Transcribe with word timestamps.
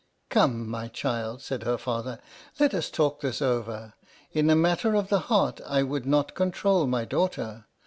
"Come, 0.29 0.67
my 0.67 0.87
child," 0.87 1.43
said 1.43 1.61
her 1.61 1.77
father," 1.77 2.17
let 2.59 2.73
us 2.73 2.89
talk 2.89 3.21
this 3.21 3.39
over. 3.39 3.93
In 4.33 4.49
a 4.49 4.55
matter 4.55 4.95
of 4.95 5.09
the 5.09 5.19
heart 5.29 5.61
I 5.63 5.83
would 5.83 6.07
not 6.07 6.33
con 6.33 6.51
trol 6.51 6.89
my 6.89 7.05
daughter. 7.05 7.67